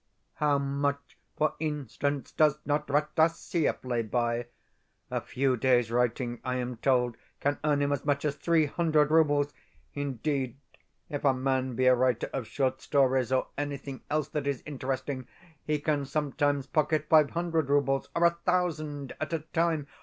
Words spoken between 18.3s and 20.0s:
thousand, at a time!